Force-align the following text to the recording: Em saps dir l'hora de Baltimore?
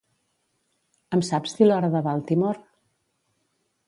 Em 1.17 1.21
saps 1.27 1.53
dir 1.59 1.67
l'hora 1.71 1.91
de 1.97 2.01
Baltimore? 2.07 2.63